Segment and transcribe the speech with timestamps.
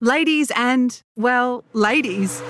[0.00, 2.40] Ladies and, well, ladies.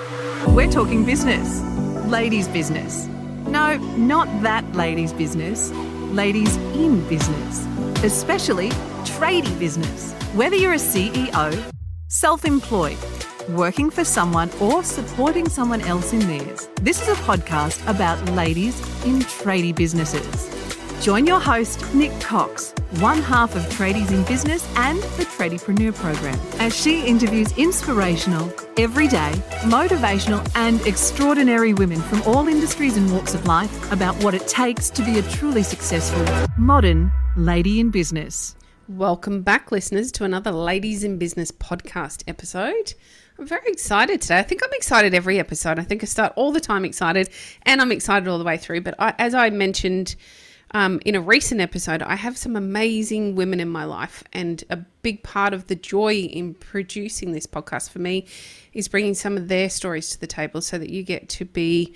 [0.49, 1.63] We're talking business.
[2.05, 3.07] Ladies' business.
[3.47, 5.71] No, not that ladies' business.
[6.11, 7.65] Ladies in business.
[8.03, 8.69] Especially
[9.03, 10.13] tradie business.
[10.35, 11.59] Whether you're a CEO,
[12.07, 12.99] self employed,
[13.49, 18.79] working for someone, or supporting someone else in theirs, this is a podcast about ladies
[19.07, 20.68] in tradie businesses.
[21.01, 26.37] Join your host, Nic Cox, one half of Tradies in Business and the Tradiepreneur Program,
[26.59, 33.45] as she interviews inspirational, everyday, motivational, and extraordinary women from all industries and walks of
[33.45, 36.25] life about what it takes to be a truly successful,
[36.57, 38.57] modern lady in business.
[38.89, 42.93] Welcome back, listeners, to another Ladies in Business podcast episode.
[43.37, 44.39] I'm very excited today.
[44.39, 45.79] I think I'm excited every episode.
[45.79, 47.29] I think I start all the time excited,
[47.63, 48.81] and I'm excited all the way through.
[48.81, 50.17] But I, as I mentioned,
[50.71, 54.77] um, in a recent episode, I have some amazing women in my life, and a
[54.77, 58.25] big part of the joy in producing this podcast for me
[58.73, 61.95] is bringing some of their stories to the table so that you get to be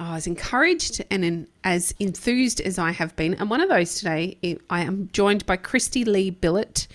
[0.00, 3.34] oh, as encouraged and in, as enthused as I have been.
[3.34, 4.38] And one of those today,
[4.70, 6.86] I am joined by Kristy-Lee Billett.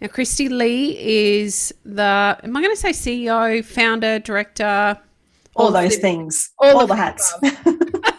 [0.00, 4.98] Now, Kristy-Lee is the, am I going to say CEO, founder, director?
[5.54, 7.34] All, all those things, all, all the hats.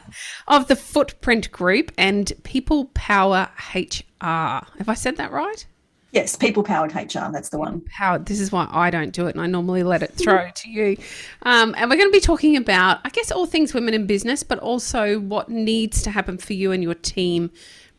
[0.47, 3.85] of the Footprint Group and People Power HR.
[4.21, 5.65] Have I said that right?
[6.13, 7.31] Yes, people powered HR.
[7.31, 7.81] That's the one.
[7.89, 8.27] Powered.
[8.27, 10.95] This is why I don't do it, and I normally let it throw to you.
[11.41, 14.43] Um, and we're going to be talking about, I guess, all things women in business,
[14.43, 17.49] but also what needs to happen for you and your team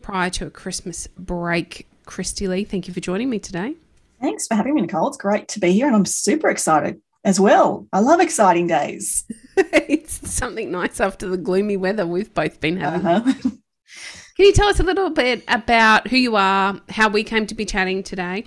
[0.01, 1.89] prior to a Christmas break.
[2.07, 3.75] Kristy-Lee, thank you for joining me today.
[4.21, 5.09] Thanks for having me, Nicole.
[5.09, 7.87] It's great to be here, and I'm super excited as well.
[7.93, 9.25] I love exciting days.
[9.57, 13.07] it's something nice after the gloomy weather we've both been having.
[13.07, 13.33] Uh-huh.
[14.37, 17.55] Can you tell us a little bit about who you are, how we came to
[17.55, 18.45] be chatting today?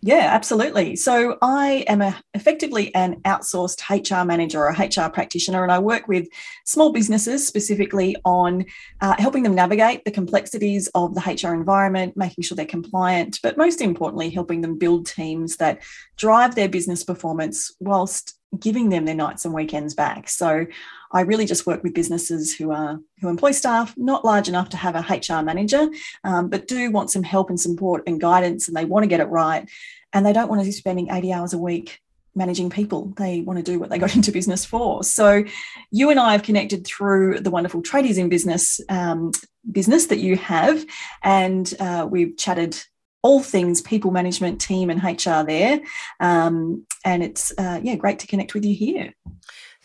[0.00, 0.94] Yeah, absolutely.
[0.94, 6.06] So I am a, effectively an outsourced HR manager or HR practitioner, and I work
[6.06, 6.28] with
[6.64, 8.64] small businesses specifically on
[9.00, 13.56] uh, helping them navigate the complexities of the HR environment, making sure they're compliant, but
[13.56, 15.82] most importantly, helping them build teams that
[16.16, 20.28] drive their business performance whilst giving them their nights and weekends back.
[20.28, 20.66] So
[21.12, 24.76] I really just work with businesses who are who employ staff not large enough to
[24.76, 25.88] have a HR manager,
[26.24, 29.20] um, but do want some help and support and guidance, and they want to get
[29.20, 29.68] it right,
[30.12, 32.00] and they don't want to be spending 80 hours a week
[32.34, 33.12] managing people.
[33.16, 35.02] They want to do what they got into business for.
[35.02, 35.44] So,
[35.90, 39.32] you and I have connected through the wonderful tradies in business um,
[39.70, 40.84] business that you have,
[41.22, 42.82] and uh, we've chatted
[43.22, 45.80] all things people management, team, and HR there.
[46.20, 49.14] Um, and it's uh, yeah, great to connect with you here.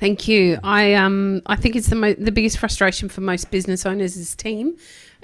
[0.03, 0.59] Thank you.
[0.65, 4.35] I um I think it's the mo- the biggest frustration for most business owners is
[4.35, 4.75] team.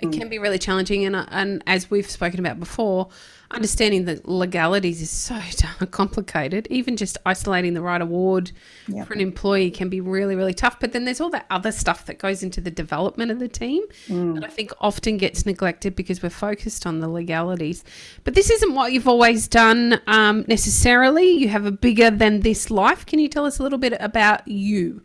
[0.02, 3.10] It can be really challenging, and and as we've spoken about before,
[3.52, 5.40] understanding the legalities is so
[5.92, 6.68] complicated.
[6.70, 8.52] Even just isolating the right award
[8.88, 9.08] yep.
[9.08, 10.80] for an employee can be really, really tough.
[10.80, 13.84] But then there's all that other stuff that goes into the development of the team
[14.08, 14.36] mm.
[14.36, 17.84] that I think often gets neglected because we're focused on the legalities.
[18.24, 21.30] But this isn't what you've always done um, necessarily.
[21.30, 23.06] You have a bigger than this life.
[23.06, 25.02] Can you tell us a little bit about you?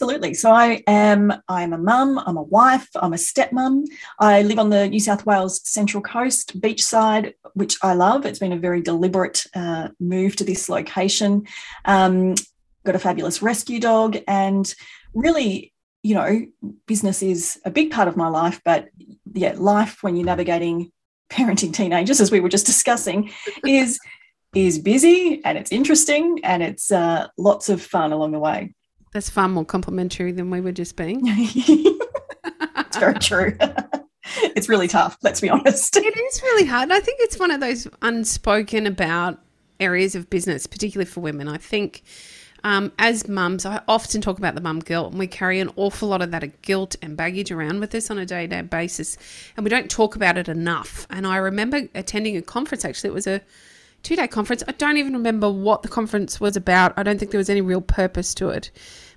[0.00, 0.32] Absolutely.
[0.34, 3.82] So I am I'm a mum, I'm a wife, I'm a stepmom.
[4.20, 8.24] I live on the New South Wales Central Coast beachside, which I love.
[8.24, 11.48] It's been a very deliberate uh, move to this location.
[11.84, 12.36] Um,
[12.86, 14.72] got a fabulous rescue dog, and
[15.14, 15.72] really,
[16.04, 16.46] you know,
[16.86, 18.60] business is a big part of my life.
[18.64, 18.90] But
[19.32, 20.92] yeah, life when you're navigating
[21.28, 23.32] parenting teenagers, as we were just discussing,
[23.66, 23.98] is
[24.54, 28.74] is busy and it's interesting and it's uh, lots of fun along the way.
[29.12, 31.22] That's far more complimentary than we were just being.
[31.24, 33.56] it's very true.
[34.36, 35.96] it's really tough, let's be honest.
[35.96, 36.90] It is really hard.
[36.90, 39.40] I think it's one of those unspoken about
[39.80, 41.48] areas of business, particularly for women.
[41.48, 42.02] I think
[42.64, 46.08] um, as mums, I often talk about the mum guilt, and we carry an awful
[46.08, 49.16] lot of that guilt and baggage around with us on a day to day basis,
[49.56, 51.06] and we don't talk about it enough.
[51.10, 53.40] And I remember attending a conference, actually, it was a
[54.02, 54.62] two day conference.
[54.66, 56.92] I don't even remember what the conference was about.
[56.96, 58.70] I don't think there was any real purpose to it.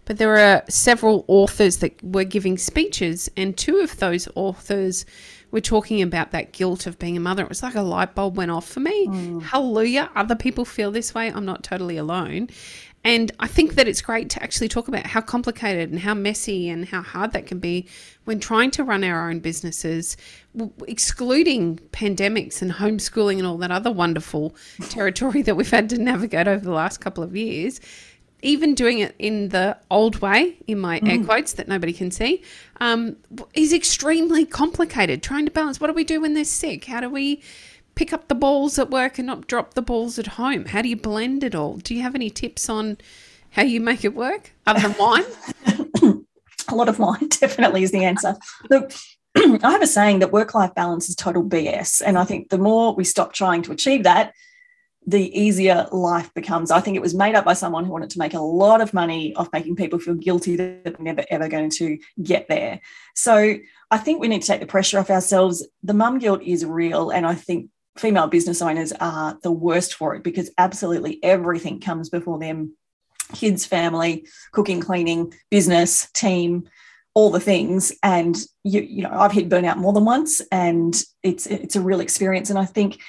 [0.05, 5.05] But there were several authors that were giving speeches, and two of those authors
[5.51, 7.43] were talking about that guilt of being a mother.
[7.43, 9.07] It was like a light bulb went off for me.
[9.07, 9.41] Mm.
[9.43, 10.09] Hallelujah.
[10.15, 11.31] Other people feel this way.
[11.31, 12.49] I'm not totally alone.
[13.03, 16.69] And I think that it's great to actually talk about how complicated and how messy
[16.69, 17.87] and how hard that can be
[18.25, 20.17] when trying to run our own businesses,
[20.87, 24.55] excluding pandemics and homeschooling and all that other wonderful
[24.89, 27.81] territory that we've had to navigate over the last couple of years.
[28.43, 31.11] Even doing it in the old way, in my mm.
[31.11, 32.41] air quotes that nobody can see,
[32.79, 33.15] um,
[33.53, 35.21] is extremely complicated.
[35.21, 36.85] Trying to balance what do we do when they're sick?
[36.85, 37.41] How do we
[37.95, 40.65] pick up the balls at work and not drop the balls at home?
[40.65, 41.77] How do you blend it all?
[41.77, 42.97] Do you have any tips on
[43.51, 45.25] how you make it work other than wine?
[46.67, 48.35] a lot of wine definitely is the answer.
[48.69, 48.93] Look,
[49.35, 52.01] I have a saying that work life balance is total BS.
[52.05, 54.33] And I think the more we stop trying to achieve that,
[55.05, 56.69] the easier life becomes.
[56.69, 58.93] I think it was made up by someone who wanted to make a lot of
[58.93, 62.79] money off making people feel guilty that they're never ever going to get there.
[63.15, 63.55] So
[63.89, 65.67] I think we need to take the pressure off ourselves.
[65.81, 67.09] The mum guilt is real.
[67.09, 72.09] And I think female business owners are the worst for it because absolutely everything comes
[72.09, 72.75] before them
[73.33, 76.67] kids, family, cooking, cleaning, business, team,
[77.13, 77.91] all the things.
[78.03, 81.99] And you, you know, I've hit burnout more than once, and it's it's a real
[81.99, 82.49] experience.
[82.49, 82.99] And I think,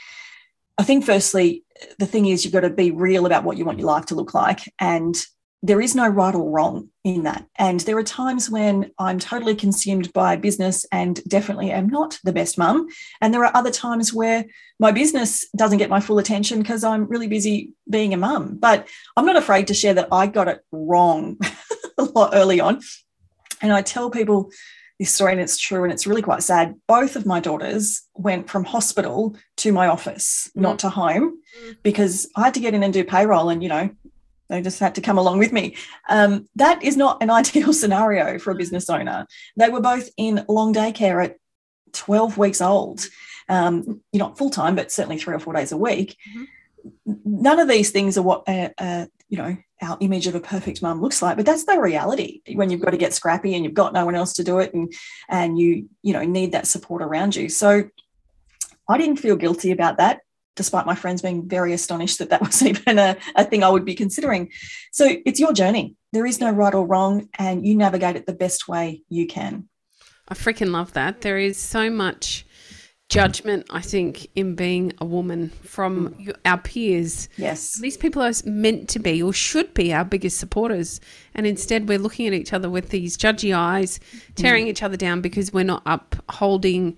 [0.78, 1.64] I think firstly,
[1.98, 4.14] the thing is you've got to be real about what you want your life to
[4.14, 5.14] look like, and
[5.64, 7.46] there is no right or wrong in that.
[7.56, 12.32] And there are times when I'm totally consumed by business and definitely am not the
[12.32, 12.88] best mum.
[13.20, 14.44] And there are other times where
[14.80, 18.56] my business doesn't get my full attention because I'm really busy being a mum.
[18.58, 21.38] But I'm not afraid to share that I got it wrong
[21.98, 22.80] a lot early on.
[23.60, 24.50] And I tell people
[24.98, 26.74] this story, and it's true, and it's really quite sad.
[26.86, 30.62] Both of my daughters went from hospital to my office, mm.
[30.62, 31.76] not to home, mm.
[31.82, 33.48] because I had to get in and do payroll.
[33.48, 33.90] And, you know,
[34.52, 35.76] they just had to come along with me.
[36.10, 39.26] Um, that is not an ideal scenario for a business owner.
[39.56, 41.36] They were both in long daycare at
[41.92, 43.06] 12 weeks old,
[43.48, 46.16] um, you're not full time, but certainly three or four days a week.
[46.30, 47.14] Mm-hmm.
[47.24, 50.82] None of these things are what, uh, uh, you know, our image of a perfect
[50.82, 53.74] mum looks like, but that's the reality when you've got to get scrappy and you've
[53.74, 54.92] got no one else to do it and,
[55.28, 57.48] and you, you know, need that support around you.
[57.48, 57.84] So
[58.88, 60.20] I didn't feel guilty about that
[60.56, 63.84] despite my friends being very astonished that that was even a, a thing I would
[63.84, 64.50] be considering.
[64.92, 65.96] So it's your journey.
[66.12, 69.68] There is no right or wrong, and you navigate it the best way you can.
[70.28, 71.22] I freaking love that.
[71.22, 72.44] There is so much
[73.12, 77.28] judgment, I think, in being a woman from our peers.
[77.36, 77.78] Yes.
[77.78, 81.00] These people are meant to be or should be our biggest supporters.
[81.34, 84.00] And instead, we're looking at each other with these judgy eyes,
[84.34, 84.68] tearing mm.
[84.68, 86.96] each other down because we're not upholding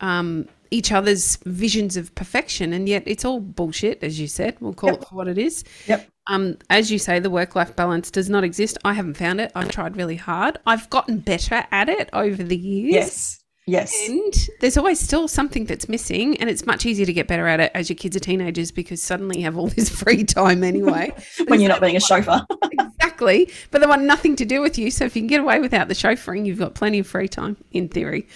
[0.00, 4.56] um, each other's visions of perfection, and yet it's all bullshit, as you said.
[4.60, 5.02] We'll call yep.
[5.02, 5.64] it for what it is.
[5.86, 6.08] Yep.
[6.26, 8.78] Um, as you say, the work life balance does not exist.
[8.84, 9.50] I haven't found it.
[9.54, 10.58] I tried really hard.
[10.66, 12.92] I've gotten better at it over the years.
[12.92, 13.40] Yes.
[13.66, 14.08] Yes.
[14.08, 17.60] And there's always still something that's missing, and it's much easier to get better at
[17.60, 21.12] it as your kids are teenagers because suddenly you have all this free time anyway.
[21.46, 22.44] when you're not being a chauffeur.
[22.72, 23.50] exactly.
[23.70, 24.90] But they want nothing to do with you.
[24.90, 27.56] So if you can get away without the chauffeuring, you've got plenty of free time
[27.70, 28.26] in theory.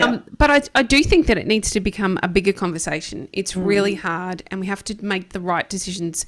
[0.00, 3.28] Um, But I, I do think that it needs to become a bigger conversation.
[3.32, 3.64] It's mm.
[3.64, 6.26] really hard, and we have to make the right decisions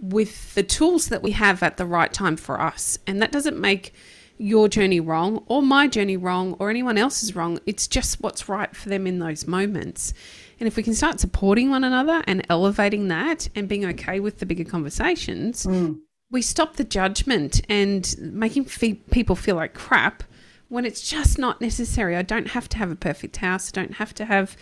[0.00, 2.98] with the tools that we have at the right time for us.
[3.06, 3.92] And that doesn't make
[4.36, 7.60] your journey wrong or my journey wrong or anyone else's wrong.
[7.66, 10.12] It's just what's right for them in those moments.
[10.58, 14.38] And if we can start supporting one another and elevating that and being okay with
[14.38, 16.00] the bigger conversations, mm.
[16.30, 20.24] we stop the judgment and making fe- people feel like crap
[20.74, 22.16] when it's just not necessary.
[22.16, 23.68] I don't have to have a perfect house.
[23.68, 24.56] I don't have to have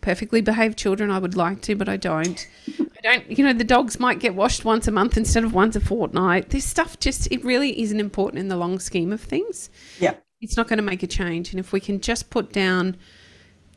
[0.00, 1.10] perfectly behaved children.
[1.10, 2.48] I would like to, but I don't.
[2.78, 5.76] I don't, you know, the dogs might get washed once a month instead of once
[5.76, 6.48] a fortnight.
[6.48, 9.68] This stuff just, it really isn't important in the long scheme of things.
[10.00, 10.14] Yeah.
[10.40, 11.50] It's not going to make a change.
[11.50, 12.96] And if we can just put down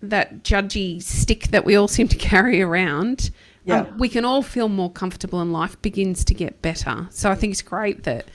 [0.02, 3.36] that judgy stick that we all seem to carry around, um,
[3.66, 3.80] yeah.
[3.82, 7.10] Um, we can all feel more comfortable and life begins to get better.
[7.12, 8.26] So I think it's great that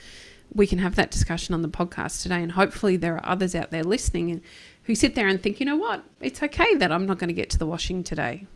[0.53, 2.41] we can have that discussion on the podcast today.
[2.41, 4.41] And hopefully, there are others out there listening
[4.83, 7.33] who sit there and think, you know what, it's okay that I'm not going to
[7.33, 8.47] get to the washing today.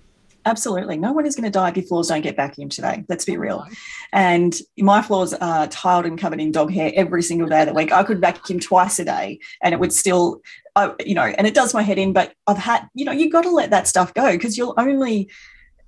[0.46, 0.98] Absolutely.
[0.98, 3.06] No one is going to die if your floors don't get vacuumed today.
[3.08, 3.68] Let's be real.
[4.12, 7.74] And my floors are tiled and covered in dog hair every single day of the
[7.74, 7.92] week.
[7.92, 10.42] I could vacuum twice a day and it would still,
[10.76, 12.12] uh, you know, and it does my head in.
[12.12, 15.30] But I've had, you know, you've got to let that stuff go because you'll only,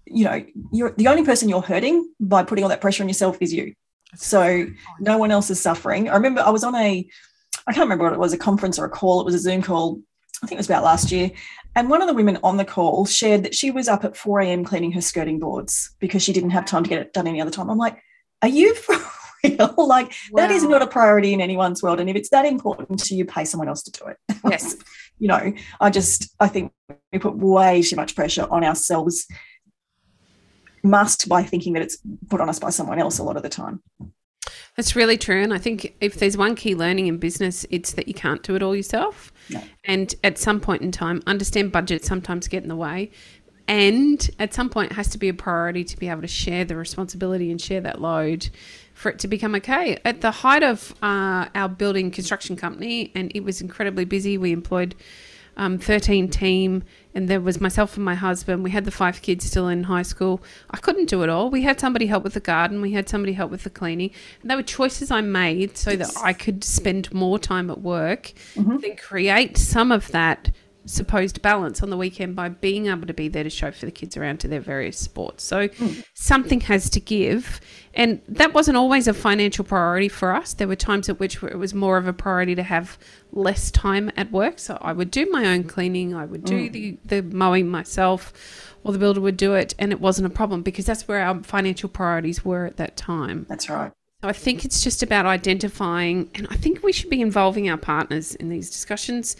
[0.05, 3.37] you know, you're the only person you're hurting by putting all that pressure on yourself
[3.41, 3.73] is you.
[4.15, 4.67] So
[4.99, 6.09] no one else is suffering.
[6.09, 7.07] I remember I was on a,
[7.67, 9.21] I can't remember what it was, a conference or a call.
[9.21, 9.99] It was a Zoom call.
[10.41, 11.31] I think it was about last year.
[11.75, 14.41] And one of the women on the call shared that she was up at 4
[14.41, 14.63] a.m.
[14.63, 17.51] cleaning her skirting boards because she didn't have time to get it done any other
[17.51, 17.69] time.
[17.69, 17.99] I'm like,
[18.41, 18.95] are you for
[19.43, 19.73] real?
[19.77, 20.35] like, wow.
[20.35, 21.99] that is not a priority in anyone's world.
[21.99, 24.17] And if it's that important to you, pay someone else to do it.
[24.49, 24.75] Yes.
[25.19, 26.73] you know, I just, I think
[27.11, 29.25] we put way too much pressure on ourselves
[30.83, 31.97] must by thinking that it's
[32.29, 33.81] put on us by someone else a lot of the time.
[34.75, 35.41] That's really true.
[35.41, 38.55] And I think if there's one key learning in business, it's that you can't do
[38.55, 39.31] it all yourself.
[39.49, 39.61] No.
[39.83, 43.11] And at some point in time, understand budget sometimes get in the way.
[43.67, 46.65] And at some point, it has to be a priority to be able to share
[46.65, 48.49] the responsibility and share that load
[48.93, 49.99] for it to become okay.
[50.03, 54.51] At the height of uh, our building construction company, and it was incredibly busy, we
[54.51, 54.95] employed
[55.57, 56.83] um, 13 team,
[57.13, 58.63] and there was myself and my husband.
[58.63, 60.41] We had the five kids still in high school.
[60.71, 61.49] I couldn't do it all.
[61.49, 64.11] We had somebody help with the garden, we had somebody help with the cleaning.
[64.41, 68.33] And they were choices I made so that I could spend more time at work,
[68.81, 70.51] then create some of that
[70.85, 74.17] supposed balance on the weekend by being able to be there to chauffeur the kids
[74.17, 75.43] around to their various sports.
[75.43, 76.01] So hmm.
[76.13, 77.61] something has to give.
[77.93, 80.53] And that wasn't always a financial priority for us.
[80.53, 82.97] There were times at which it was more of a priority to have
[83.31, 84.59] less time at work.
[84.59, 86.71] So I would do my own cleaning, I would do hmm.
[86.71, 88.33] the, the mowing myself,
[88.83, 89.73] or the builder would do it.
[89.79, 93.45] And it wasn't a problem because that's where our financial priorities were at that time.
[93.47, 93.91] That's right.
[94.23, 97.75] So I think it's just about identifying, and I think we should be involving our
[97.75, 99.35] partners in these discussions,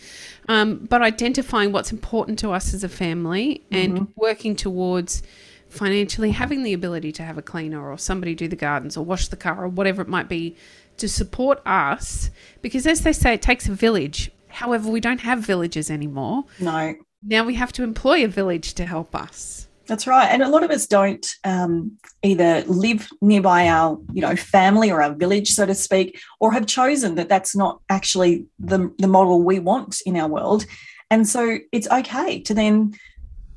[0.50, 5.24] um, but identifying what's important to us as a family and working towards
[5.70, 9.30] financially having the ability to have a cleaner or somebody do the gardens or wash
[9.30, 10.58] the car or whatever it might be
[10.98, 12.30] to support us.
[12.62, 14.32] Because as they say, it takes a village.
[14.50, 16.44] However, we don't have villages anymore.
[16.60, 19.70] No, Now we have to employ a village to help us.
[19.86, 20.28] That's right.
[20.28, 25.02] And a lot of us don't um, either live nearby our, you know, family or
[25.02, 29.44] our village, so to speak, or have chosen that that's not actually the, the model
[29.44, 30.66] we want in our world.
[31.12, 32.94] And so it's okay to then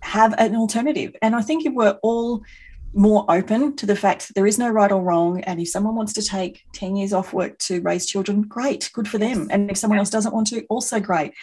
[0.00, 1.14] have an alternative.
[1.23, 2.42] And I think if we're all
[2.92, 5.95] more open to the fact that there is no right or wrong, and if someone
[5.95, 9.49] wants to take 10 years off work to raise children, great, good for them.
[9.50, 11.35] And if someone else doesn't want to, also great.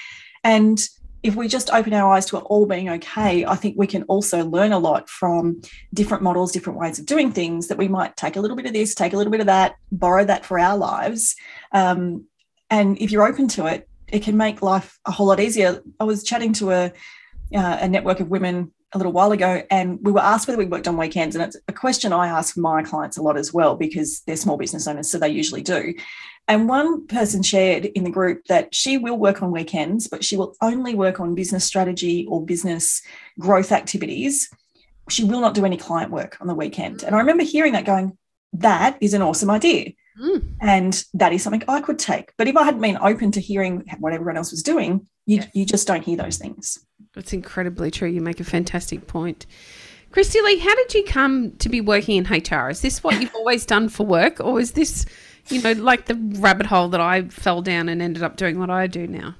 [0.43, 0.79] And
[1.24, 4.03] if we just open our eyes to it all being okay, I think we can
[4.03, 5.62] also learn a lot from
[5.94, 8.74] different models, different ways of doing things that we might take a little bit of
[8.74, 11.36] this, take a little bit of that, borrow that for our lives.
[11.72, 12.25] Um,
[12.70, 15.82] and if you're open to it, it can make life a whole lot easier.
[16.00, 16.86] I was chatting to a,
[17.56, 20.65] uh, a network of women a little while ago, and we were asked whether we
[20.65, 21.36] worked on weekends.
[21.36, 24.58] And it's a question I ask my clients a lot as well because they're small
[24.58, 25.94] business owners, so they usually do.
[26.47, 30.35] And one person shared in the group that she will work on weekends, but she
[30.35, 33.01] will only work on business strategy or business
[33.39, 34.50] growth activities.
[35.09, 37.03] She will not do any client work on the weekend.
[37.03, 38.17] And I remember hearing that going,
[38.53, 39.93] that is an awesome idea.
[40.21, 40.43] Mm.
[40.62, 42.33] And that is something I could take.
[42.38, 45.47] But if I hadn't been open to hearing what everyone else was doing, you, Yes.
[45.53, 46.85] you just don't hear those things.
[47.13, 48.09] That's incredibly true.
[48.09, 49.45] You make a fantastic point.
[50.12, 52.69] Kristy-Lee, how did you come to be working in HR?
[52.69, 55.05] Is this what you've always done for work, or is this,
[55.50, 58.69] you know, like the rabbit hole that I fell down and ended up doing what
[58.69, 59.35] I do now?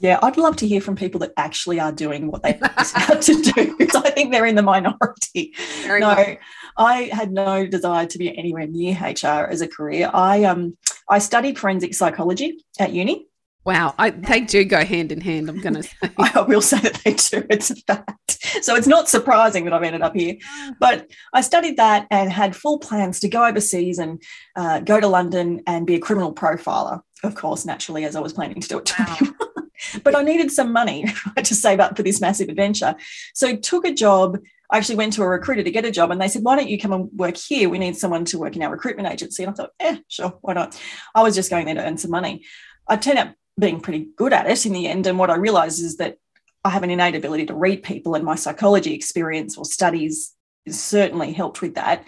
[0.00, 3.22] Yeah, I'd love to hear from people that actually are doing what they set out
[3.22, 3.76] to do.
[3.76, 5.54] because I think they're in the minority.
[5.82, 6.38] Very no, much.
[6.76, 10.10] I had no desire to be anywhere near HR as a career.
[10.14, 10.76] I um
[11.10, 13.27] I studied forensic psychology at uni.
[13.68, 15.50] Wow, I, they do go hand in hand.
[15.50, 15.90] I'm going to say.
[16.16, 17.46] I will say that they do.
[17.50, 18.42] It's a fact.
[18.62, 20.36] So it's not surprising that I've ended up here.
[20.80, 24.22] But I studied that and had full plans to go overseas and
[24.56, 28.32] uh, go to London and be a criminal profiler, of course, naturally, as I was
[28.32, 28.90] planning to do it.
[28.98, 29.18] Wow.
[30.02, 31.04] but I needed some money
[31.36, 32.94] to save up for this massive adventure.
[33.34, 34.38] So took a job.
[34.70, 36.70] I actually went to a recruiter to get a job and they said, why don't
[36.70, 37.68] you come and work here?
[37.68, 39.42] We need someone to work in our recruitment agency.
[39.42, 40.80] And I thought, eh, sure, why not?
[41.14, 42.46] I was just going there to earn some money.
[42.88, 45.06] I turned out being pretty good at it in the end.
[45.06, 46.18] And what I realized is that
[46.64, 50.34] I have an innate ability to read people, and my psychology experience or studies
[50.68, 52.06] certainly helped with that.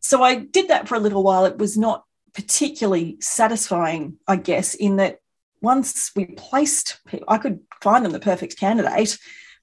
[0.00, 1.44] So I did that for a little while.
[1.44, 5.18] It was not particularly satisfying, I guess, in that
[5.62, 9.18] once we placed people, I could find them the perfect candidate,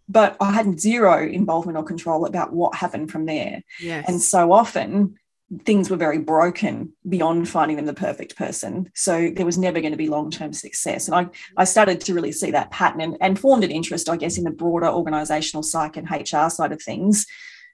[0.10, 3.62] but I had zero involvement or control about what happened from there.
[3.80, 4.06] Yes.
[4.08, 5.18] And so often
[5.66, 8.90] things were very broken beyond finding them the perfect person.
[8.96, 11.08] So there was never going to be long term success.
[11.08, 14.18] And I, I started to really see that pattern and, and formed an interest, I
[14.18, 17.26] guess, in the broader organizational psych and HR side of things.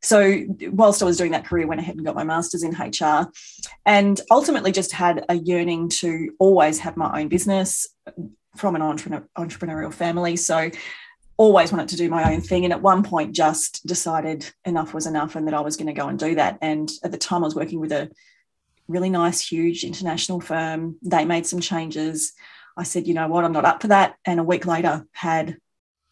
[0.01, 3.29] So whilst I was doing that career, went ahead and got my master's in HR
[3.85, 7.87] and ultimately just had a yearning to always have my own business
[8.55, 10.35] from an entrepreneur, entrepreneurial family.
[10.35, 10.71] So
[11.39, 12.65] always wanted to do my own thing.
[12.65, 15.93] And at one point just decided enough was enough and that I was going to
[15.93, 16.57] go and do that.
[16.61, 18.11] And at the time I was working with a
[18.89, 20.97] really nice, huge international firm.
[21.01, 22.33] They made some changes.
[22.75, 24.15] I said, you know what, I'm not up for that.
[24.25, 25.57] And a week later had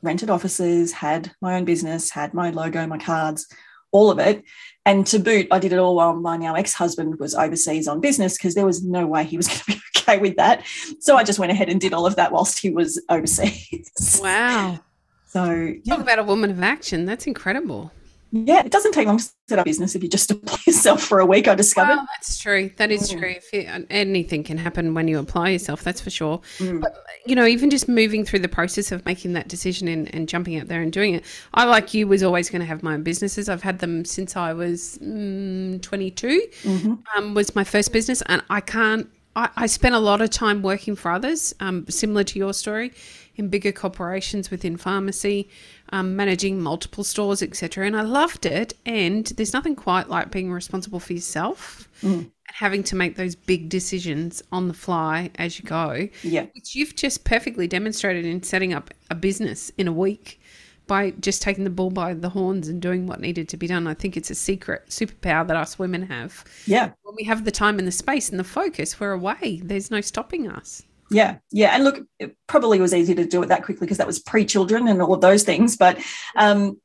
[0.01, 3.47] rented offices, had my own business, had my logo, my cards,
[3.91, 4.45] all of it.
[4.85, 7.99] And to boot, I did it all while my now ex husband was overseas on
[7.99, 10.65] business because there was no way he was going to be okay with that.
[11.01, 14.21] So I just went ahead and did all of that whilst he was overseas.
[14.23, 14.79] wow.
[15.27, 17.05] So, Talk about a woman of action.
[17.05, 17.91] That's incredible.
[18.31, 21.19] yeah, it doesn't take long to set up business if you just apply yourself for
[21.19, 21.95] a week, I discovered.
[21.95, 22.69] Well, that's true.
[22.77, 23.19] That is Mm.
[23.19, 23.29] true.
[23.29, 26.39] If you, anything can happen when you apply yourself, that's for sure.
[26.59, 26.81] Mm.
[26.81, 26.93] But,
[27.25, 30.59] you know, even just moving through the process of making that decision and, and jumping
[30.59, 31.23] out there and doing it.
[31.53, 33.47] I, like you, was always going to have my own businesses.
[33.47, 37.03] I've had them since I was mm, 22, Mhm.
[37.15, 38.21] um, was my first business.
[38.25, 42.23] And I can't, I, I spent a lot of time working for others, um, similar
[42.25, 42.91] to your story,
[43.37, 45.49] in bigger corporations within pharmacy,
[45.89, 47.85] um, managing multiple stores, etc.
[47.85, 48.73] And I loved it.
[48.85, 52.13] And there's nothing quite like being responsible for yourself Mm.
[52.19, 56.45] and having to make those big decisions on the fly as you go, Yeah.
[56.55, 60.39] which you've just perfectly demonstrated in setting up a business in a week
[60.87, 63.87] by just taking the bull by the horns and doing what needed to be done.
[63.87, 66.45] I think it's a secret superpower that us women have.
[66.65, 66.91] Yeah.
[67.03, 69.59] When we have the time and the space and the focus, we're away.
[69.63, 70.83] There's no stopping us.
[71.09, 74.07] Yeah, yeah, and look, it probably was easy to do it that quickly because that
[74.07, 75.77] was pre-children and all of those things.
[75.77, 75.99] But
[76.35, 76.81] um,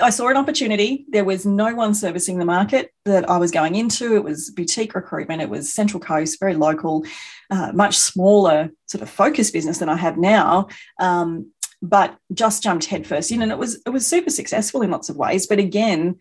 [0.00, 1.06] I saw an opportunity.
[1.08, 4.14] There was no one servicing the market that I was going into.
[4.16, 5.42] It was boutique recruitment.
[5.42, 7.04] It was Central Coast, very local,
[7.50, 10.68] uh, much smaller sort of focus business than I have now.
[10.98, 11.50] Um,
[11.82, 15.16] but just jumped headfirst in, and it was it was super successful in lots of
[15.16, 15.48] ways.
[15.48, 16.16] But again,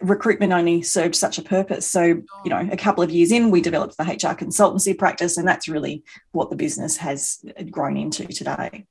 [0.00, 1.90] recruitment only served such a purpose.
[1.90, 5.46] So, you know, a couple of years in, we developed the HR consultancy practice, and
[5.46, 8.86] that's really what the business has grown into today.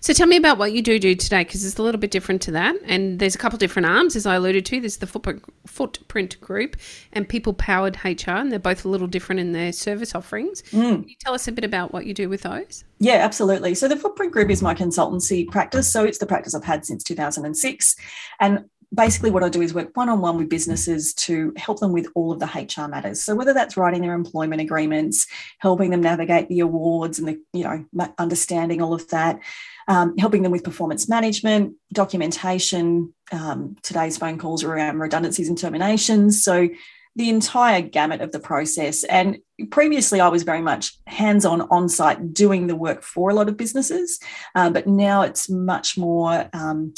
[0.00, 2.42] So tell me about what you do do today because it's a little bit different
[2.42, 2.76] to that.
[2.84, 4.80] And there's a couple of different arms, as I alluded to.
[4.80, 6.76] There's the Footprint, footprint Group
[7.12, 10.62] and People Powered HR, and they're both a little different in their service offerings.
[10.72, 11.00] Mm.
[11.00, 12.84] Can you tell us a bit about what you do with those?
[12.98, 13.74] Yeah, absolutely.
[13.74, 15.90] So the Footprint Group is my consultancy practice.
[15.90, 17.96] So it's the practice I've had since 2006.
[18.40, 22.32] And basically what I do is work one-on-one with businesses to help them with all
[22.32, 23.22] of the HR matters.
[23.22, 25.26] So whether that's writing their employment agreements,
[25.58, 27.84] helping them navigate the awards and the, you know,
[28.18, 29.40] understanding all of that,
[29.88, 33.12] um, helping them with performance management, documentation.
[33.30, 36.42] Um, today's phone calls are around redundancies and terminations.
[36.42, 36.68] So
[37.18, 39.02] the entire gamut of the process.
[39.04, 39.38] And
[39.70, 43.48] previously, I was very much hands on, on site, doing the work for a lot
[43.48, 44.20] of businesses.
[44.54, 46.94] Um, but now it's much more um,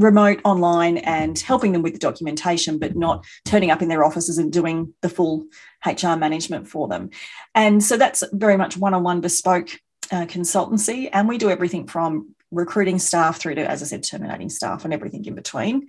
[0.00, 4.38] remote, online, and helping them with the documentation, but not turning up in their offices
[4.38, 5.46] and doing the full
[5.84, 7.10] HR management for them.
[7.54, 9.70] And so that's very much one on one bespoke
[10.10, 11.08] uh, consultancy.
[11.12, 14.92] And we do everything from recruiting staff through to, as I said, terminating staff and
[14.92, 15.88] everything in between.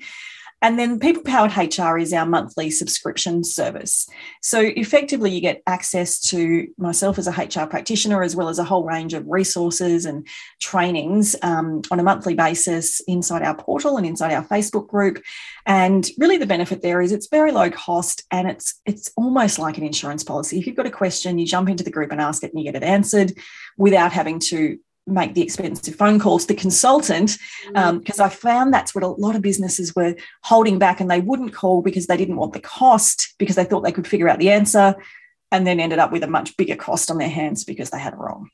[0.61, 4.07] And then People Powered HR is our monthly subscription service.
[4.41, 8.63] So effectively, you get access to myself as a HR practitioner, as well as a
[8.63, 10.27] whole range of resources and
[10.59, 15.21] trainings um, on a monthly basis inside our portal and inside our Facebook group.
[15.65, 19.79] And really, the benefit there is it's very low cost and it's it's almost like
[19.79, 20.59] an insurance policy.
[20.59, 22.71] If you've got a question, you jump into the group and ask it, and you
[22.71, 23.33] get it answered
[23.77, 27.37] without having to make the expensive phone calls to the consultant
[27.73, 31.21] because um, I found that's what a lot of businesses were holding back and they
[31.21, 34.39] wouldn't call because they didn't want the cost because they thought they could figure out
[34.39, 34.95] the answer
[35.51, 38.13] and then ended up with a much bigger cost on their hands because they had
[38.13, 38.49] it wrong.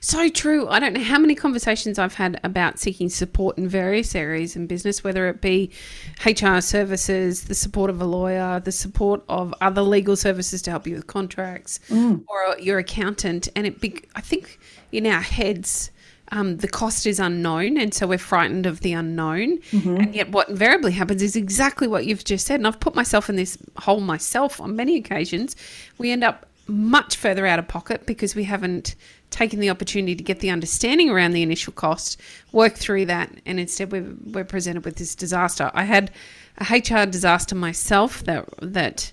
[0.00, 0.68] So true.
[0.68, 4.66] I don't know how many conversations I've had about seeking support in various areas in
[4.66, 5.70] business, whether it be
[6.26, 10.86] HR services, the support of a lawyer, the support of other legal services to help
[10.86, 12.24] you with contracts, Mm.
[12.28, 13.48] or your accountant.
[13.56, 14.58] And it, be, I think,
[14.90, 15.90] in our heads,
[16.32, 19.58] um, the cost is unknown, and so we're frightened of the unknown.
[19.72, 22.56] And yet, what invariably happens is exactly what you've just said.
[22.60, 25.56] And I've put myself in this hole myself on many occasions.
[25.98, 28.94] We end up much further out of pocket because we haven't
[29.32, 32.20] taken the opportunity to get the understanding around the initial cost,
[32.52, 35.70] work through that, and instead we're, we're presented with this disaster.
[35.74, 36.10] I had
[36.58, 39.12] a HR disaster myself that that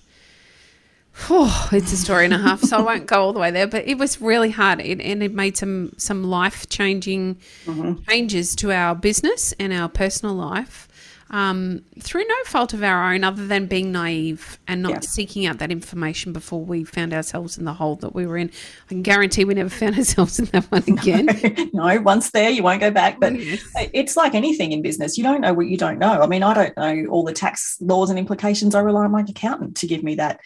[1.29, 3.67] oh, it's a story and a half, so I won't go all the way there.
[3.67, 8.03] But it was really hard, it, and it made some some life changing mm-hmm.
[8.10, 10.88] changes to our business and our personal life.
[11.32, 15.60] Um, through no fault of our own, other than being naive and not seeking out
[15.60, 18.50] that information before we found ourselves in the hole that we were in.
[18.50, 21.28] I can guarantee we never found ourselves in that one again.
[21.74, 23.20] no, once there, you won't go back.
[23.20, 23.63] But Yes.
[23.94, 25.18] it's like anything in business.
[25.18, 26.22] You don't know what you don't know.
[26.22, 28.74] I mean, I don't know all the tax laws and implications.
[28.74, 30.39] I rely on my accountant to give me that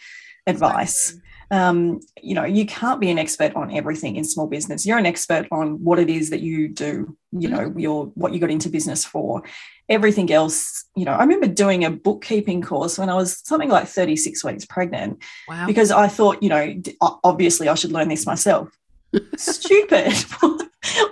[0.46, 1.16] advice.
[1.50, 4.86] Um, you know, you can't be an expert on everything in small business.
[4.86, 8.40] You're an expert on what it is that you do, you know, your what you
[8.40, 9.42] got into business for.
[9.88, 13.86] Everything else, you know, I remember doing a bookkeeping course when I was something like
[13.86, 15.66] 36 weeks pregnant Wow.
[15.66, 16.74] because I thought, you know,
[17.22, 18.70] obviously I should learn this myself.
[19.36, 20.12] Stupid.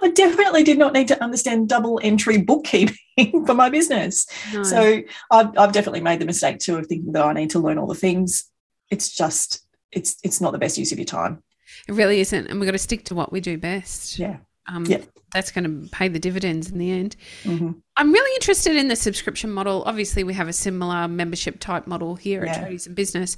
[0.02, 2.96] I definitely did not need to understand double entry bookkeeping
[3.46, 4.26] for my business.
[4.52, 4.62] No.
[4.62, 7.78] So I've, I've definitely made the mistake too of thinking that I need to learn
[7.78, 8.50] all the things.
[8.90, 9.61] It's just,
[9.92, 11.42] it's it's not the best use of your time.
[11.88, 12.46] it really isn't.
[12.48, 14.18] And we've got to stick to what we do best.
[14.18, 14.38] Yeah.
[14.68, 14.98] Um, Yeah.
[15.32, 17.16] That's going to pay the dividends in the end.
[17.44, 17.80] Mhm.
[17.96, 19.82] I'm really interested in the subscription model.
[19.86, 22.68] Obviously, we have a similar membership type model here at Yeah.
[22.68, 23.36] Tradies in Business.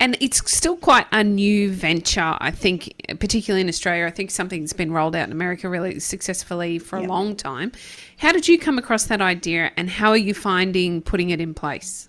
[0.00, 4.06] And it's still quite a new venture, I think, particularly in Australia.
[4.06, 7.70] I think something that's been rolled out in America really successfully for a long time.
[8.18, 11.54] How did you come across that idea and how are you finding putting it in
[11.54, 12.08] place?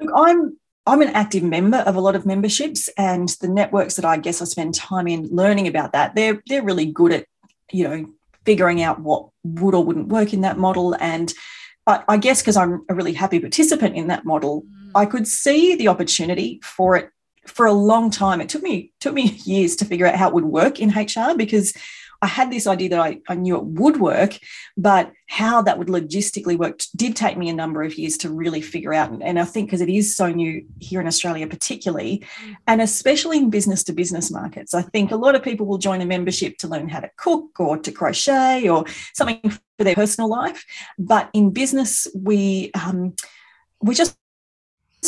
[0.00, 4.04] Look, I'm I'm an active member of a lot of memberships, and the networks that
[4.04, 7.26] I guess I spend time in learning about that, they're they're really good at,
[7.72, 8.06] you know,
[8.44, 10.94] figuring out what would or wouldn't work in that model.
[11.00, 11.34] And
[11.86, 14.90] I, I guess because I'm a really happy participant in that model, mm.
[14.94, 17.10] I could see the opportunity for it
[17.46, 18.40] for a long time.
[18.40, 21.36] It took me took me years to figure out how it would work in HR
[21.36, 21.74] because
[22.26, 24.36] I had this idea that I, I knew it would work,
[24.76, 28.60] but how that would logistically work did take me a number of years to really
[28.60, 29.12] figure out.
[29.12, 32.24] And, and I think because it is so new here in Australia, particularly,
[32.66, 36.00] and especially in business to business markets, I think a lot of people will join
[36.00, 38.84] a membership to learn how to cook or to crochet or
[39.14, 40.64] something for their personal life.
[40.98, 43.14] But in business, we um,
[43.80, 44.16] we just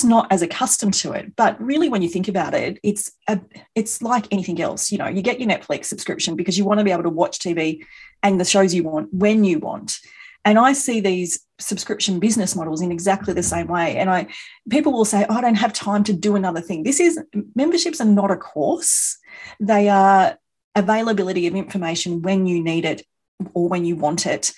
[0.05, 3.41] not as accustomed to it but really when you think about it it's a,
[3.75, 6.85] it's like anything else you know you get your netflix subscription because you want to
[6.85, 7.81] be able to watch tv
[8.23, 9.99] and the shows you want when you want.
[10.45, 13.97] And i see these subscription business models in exactly the same way.
[13.97, 14.29] And i
[14.71, 16.83] people will say oh, i don't have time to do another thing.
[16.83, 17.21] This is
[17.55, 19.19] memberships are not a course.
[19.61, 20.39] They are
[20.75, 23.05] availability of information when you need it
[23.53, 24.53] or when you want it.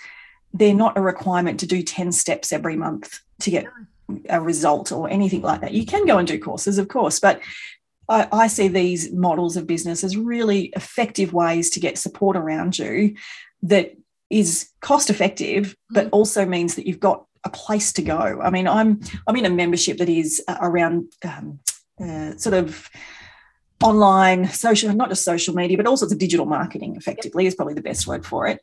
[0.53, 3.67] They're not a requirement to do 10 steps every month to get
[4.29, 5.73] a result or anything like that.
[5.73, 7.41] You can go and do courses, of course, but
[8.09, 12.79] I, I, see these models of business as really effective ways to get support around
[12.79, 13.15] you
[13.63, 13.97] that
[14.31, 16.11] is cost effective, but mm.
[16.13, 18.41] also means that you've got a place to go.
[18.43, 21.61] I mean, I'm I'm in a membership that is uh, around um,
[22.01, 22.89] uh, sort of
[23.83, 26.97] online social, not just social media, but all sorts of digital marketing.
[26.97, 28.61] Effectively, is probably the best word for it.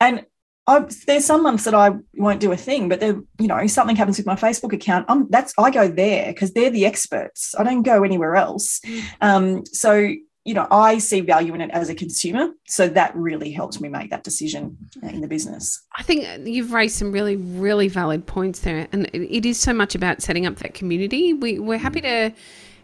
[0.00, 0.24] And
[0.66, 3.94] I, there's some months that I won't do a thing, but there, you know, something
[3.94, 5.06] happens with my Facebook account.
[5.08, 7.54] I'm that's I go there because they're the experts.
[7.56, 8.80] I don't go anywhere else.
[8.80, 9.04] Mm.
[9.20, 10.12] Um, so
[10.46, 12.50] you know, I see value in it as a consumer.
[12.68, 15.82] So that really helps me make that decision in the business.
[15.96, 19.96] I think you've raised some really, really valid points there, and it is so much
[19.96, 21.32] about setting up that community.
[21.32, 22.32] We we're happy to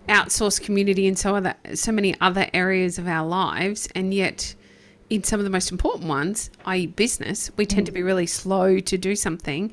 [0.08, 4.56] outsource community in so other so many other areas of our lives, and yet
[5.12, 8.06] in some of the most important ones, i.e., business, we tend to be mm.
[8.06, 9.70] really slow to do something.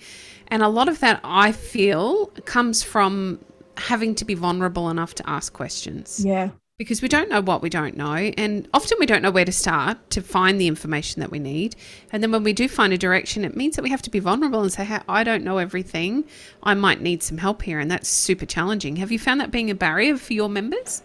[0.49, 3.39] And a lot of that, I feel, comes from
[3.77, 6.25] having to be vulnerable enough to ask questions.
[6.25, 6.49] Yeah.
[6.77, 8.15] Because we don't know what we don't know.
[8.15, 11.77] And often we don't know where to start to find the information that we need.
[12.11, 14.19] And then when we do find a direction, it means that we have to be
[14.19, 16.25] vulnerable and say, hey, I don't know everything.
[16.63, 17.79] I might need some help here.
[17.79, 18.97] And that's super challenging.
[18.97, 21.01] Have you found that being a barrier for your members?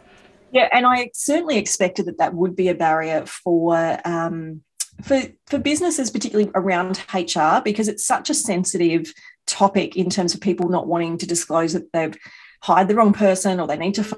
[0.55, 4.63] Yeah, and I certainly expected that that would be a barrier for um,
[5.03, 9.13] for for businesses, particularly around HR, because it's such a sensitive
[9.49, 12.17] topic in terms of people not wanting to disclose that they've
[12.63, 14.17] hired the wrong person or they need to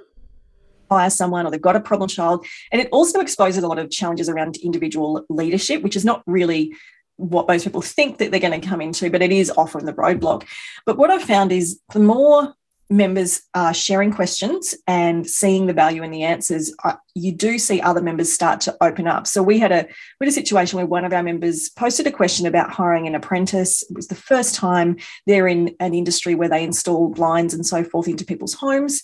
[0.90, 2.44] fire someone or they've got a problem child.
[2.70, 6.76] And it also exposes a lot of challenges around individual leadership, which is not really
[7.16, 9.94] what most people think that they're going to come into, but it is often the
[9.94, 10.46] roadblock.
[10.84, 12.54] But what I've found is the more
[12.88, 16.72] members are sharing questions and seeing the value in the answers,
[17.14, 19.26] you do see other members start to open up.
[19.26, 19.86] So we had a
[20.20, 23.14] we had a situation where one of our members posted a question about hiring an
[23.14, 23.82] apprentice.
[23.82, 24.96] It was the first time
[25.26, 29.02] they're in an industry where they install blinds and so forth into people's homes.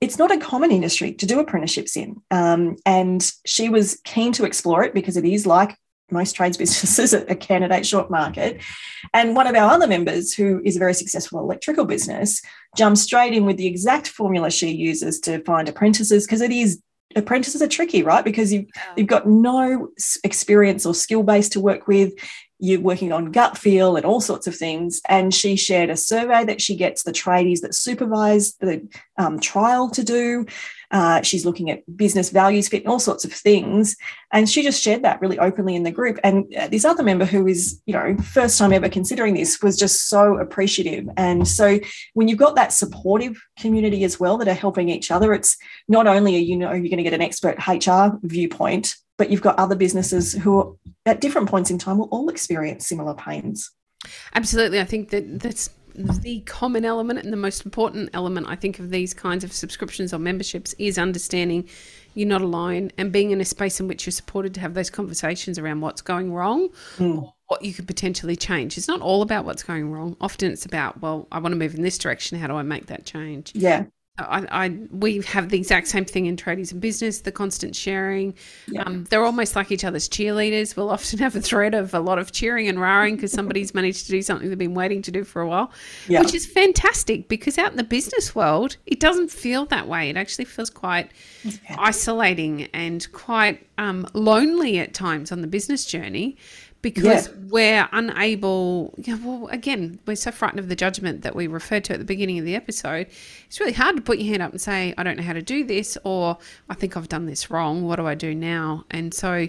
[0.00, 2.20] It's not a common industry to do apprenticeships in.
[2.30, 5.76] Um, and she was keen to explore it because it is like
[6.10, 8.62] most trades businesses a candidate short market.
[9.12, 12.42] And one of our other members, who is a very successful electrical business,
[12.76, 16.80] jumps straight in with the exact formula she uses to find apprentices because it is
[17.14, 18.24] apprentices are tricky, right?
[18.24, 18.66] Because you've,
[18.96, 19.88] you've got no
[20.22, 22.12] experience or skill base to work with
[22.58, 25.00] you're working on gut feel and all sorts of things.
[25.08, 28.86] And she shared a survey that she gets the tradies that supervise the
[29.18, 30.46] um, trial to do.
[30.90, 33.96] Uh, she's looking at business values fit and all sorts of things.
[34.32, 36.18] And she just shared that really openly in the group.
[36.22, 39.76] And uh, this other member who is, you know, first time ever considering this was
[39.76, 41.08] just so appreciative.
[41.16, 41.78] And so
[42.14, 45.56] when you've got that supportive community as well that are helping each other, it's
[45.88, 49.42] not only are you know you're going to get an expert HR viewpoint, but you've
[49.42, 53.70] got other businesses who at different points in time will all experience similar pains.
[54.34, 54.80] Absolutely.
[54.80, 58.90] I think that that's the common element and the most important element, I think, of
[58.90, 61.68] these kinds of subscriptions or memberships is understanding
[62.14, 64.90] you're not alone and being in a space in which you're supported to have those
[64.90, 67.32] conversations around what's going wrong mm.
[67.48, 68.76] what you could potentially change.
[68.76, 70.16] It's not all about what's going wrong.
[70.20, 72.38] Often it's about, well, I want to move in this direction.
[72.38, 73.52] How do I make that change?
[73.54, 73.84] Yeah.
[74.18, 78.34] I, I, we have the exact same thing in tradies in business, the constant sharing.
[78.66, 78.82] Yeah.
[78.82, 80.74] Um, they're almost like each other's cheerleaders.
[80.74, 84.06] We'll often have a thread of a lot of cheering and roaring because somebody's managed
[84.06, 85.70] to do something they've been waiting to do for a while,
[86.08, 86.20] yeah.
[86.20, 90.08] which is fantastic because out in the business world, it doesn't feel that way.
[90.08, 91.10] It actually feels quite
[91.78, 96.38] isolating and quite um, lonely at times on the business journey
[96.86, 97.34] because yeah.
[97.48, 98.94] we're unable.
[98.96, 102.04] Yeah, well, again, we're so frightened of the judgment that we referred to at the
[102.04, 103.08] beginning of the episode.
[103.48, 105.42] It's really hard to put your hand up and say, "I don't know how to
[105.42, 107.82] do this," or "I think I've done this wrong.
[107.82, 109.48] What do I do now?" And so,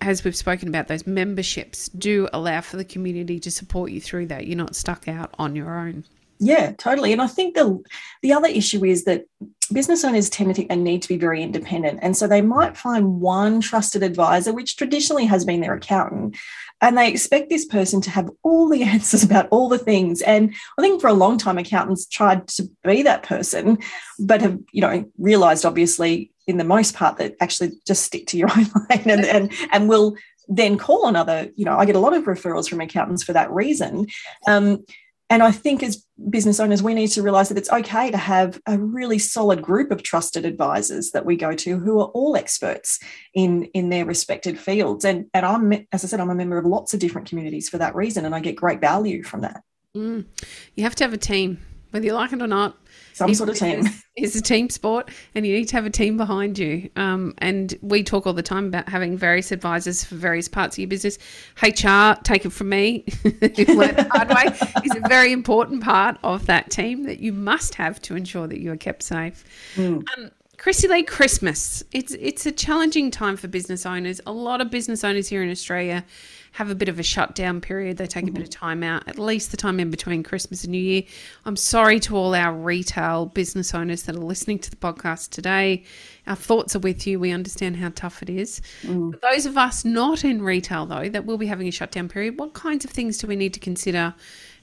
[0.00, 4.26] as we've spoken about, those memberships do allow for the community to support you through
[4.26, 4.46] that.
[4.46, 6.04] You're not stuck out on your own.
[6.42, 7.12] Yeah, totally.
[7.12, 7.78] And I think the
[8.22, 9.26] the other issue is that
[9.72, 12.00] business owners tend to think they need to be very independent.
[12.02, 16.36] And so they might find one trusted advisor, which traditionally has been their accountant,
[16.80, 20.22] and they expect this person to have all the answers about all the things.
[20.22, 23.78] And I think for a long time, accountants tried to be that person,
[24.18, 28.38] but have, you know, realized obviously in the most part that actually just stick to
[28.38, 30.16] your own lane and, and, and will
[30.48, 33.34] then call on other, you know, I get a lot of referrals from accountants for
[33.34, 34.06] that reason.
[34.48, 34.84] Um,
[35.30, 38.60] and I think as business owners, we need to realize that it's okay to have
[38.66, 42.98] a really solid group of trusted advisors that we go to who are all experts
[43.32, 45.04] in, in their respected fields.
[45.04, 47.78] And, and I'm, as I said, I'm a member of lots of different communities for
[47.78, 49.62] that reason, and I get great value from that.
[49.96, 50.26] Mm.
[50.74, 51.58] You have to have a team,
[51.90, 52.76] whether you like it or not
[53.12, 53.84] some sort of team.
[54.16, 56.90] It's a team sport, and you need to have a team behind you.
[56.96, 60.80] Um, and we talk all the time about having various advisors for various parts of
[60.80, 61.16] your business.
[61.62, 66.70] HR, take it from me, the hard way, is a very important part of that
[66.70, 69.44] team that you must have to ensure that you are kept safe.
[69.76, 70.04] Mm.
[70.18, 71.82] Um, Chrissy Lee, Christmas.
[71.90, 74.20] It's it's a challenging time for business owners.
[74.26, 76.04] A lot of business owners here in Australia
[76.52, 77.96] have a bit of a shutdown period.
[77.96, 78.36] They take mm-hmm.
[78.36, 81.02] a bit of time out, at least the time in between Christmas and New Year.
[81.44, 85.84] I'm sorry to all our retail business owners that are listening to the podcast today.
[86.26, 87.20] Our thoughts are with you.
[87.20, 88.60] We understand how tough it is.
[88.82, 89.20] Mm.
[89.20, 92.52] those of us not in retail, though, that will be having a shutdown period, what
[92.52, 94.14] kinds of things do we need to consider?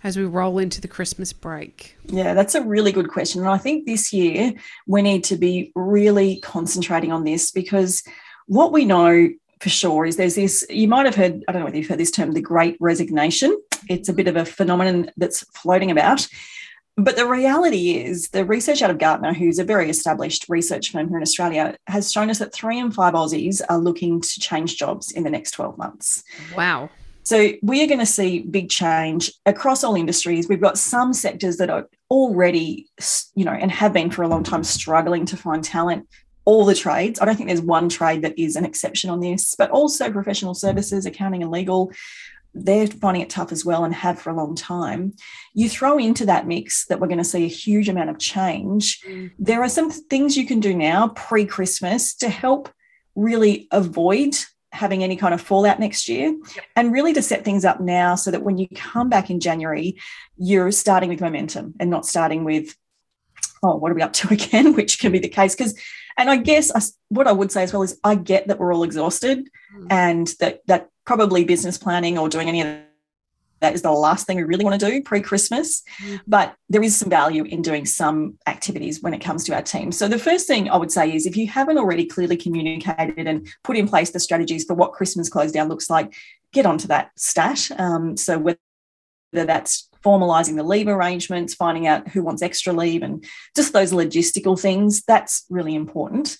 [0.03, 1.97] as we roll into the Christmas break?
[2.05, 3.41] Yeah, that's a really good question.
[3.41, 4.53] And I think this year
[4.85, 8.03] we need to be really concentrating on this because
[8.45, 11.65] what we know for sure is there's this you might have heard i don't know
[11.65, 13.57] whether you've heard this term the great resignation.
[13.89, 16.27] It's a bit of a phenomenon that's floating about.
[16.99, 21.07] But the reality is the research out of gartner who's a very established research firm
[21.09, 24.77] here in australia has shown us that three in five aussies are looking to change
[24.77, 26.23] jobs in the next 12 months.
[26.55, 26.89] Wow.
[27.21, 30.47] So we are going to see big change across all industries.
[30.47, 32.87] We've got some sectors that are already,
[33.35, 36.07] you know, and have been for a long time struggling to find talent
[36.47, 37.19] all the trades.
[37.19, 40.53] I don't think there's one trade that is an exception on this, but also professional
[40.53, 41.91] services, accounting and legal,
[42.53, 45.13] they're finding it tough as well and have for a long time.
[45.53, 49.01] You throw into that mix that we're going to see a huge amount of change.
[49.01, 49.31] Mm.
[49.37, 52.69] There are some things you can do now pre Christmas to help
[53.13, 54.37] really avoid
[54.71, 56.65] having any kind of fallout next year yep.
[56.77, 59.97] and really to set things up now so that when you come back in January,
[60.37, 62.73] you're starting with momentum and not starting with,
[63.63, 64.75] oh, what are we up to again?
[64.75, 65.53] Which can be the case.
[65.53, 65.77] Because
[66.17, 68.73] and I guess I, what I would say as well is I get that we're
[68.73, 69.87] all exhausted mm.
[69.89, 72.67] and that that probably business planning or doing any of
[73.59, 75.81] that is the last thing we really want to do pre-Christmas.
[76.03, 76.19] Mm.
[76.27, 79.91] But there is some value in doing some activities when it comes to our team.
[79.91, 83.47] So the first thing I would say is if you haven't already clearly communicated and
[83.63, 86.13] put in place the strategies for what Christmas close down looks like,
[86.53, 87.69] get onto that stat.
[87.77, 88.57] Um, so whether
[89.33, 93.25] that's formalizing the leave arrangements, finding out who wants extra leave, and
[93.57, 95.03] just those logistical things.
[95.03, 96.37] That's really important.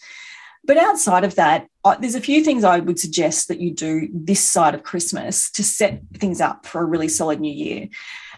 [0.64, 1.68] But outside of that,
[2.00, 5.64] there's a few things I would suggest that you do this side of Christmas to
[5.64, 7.90] set things up for a really solid new year.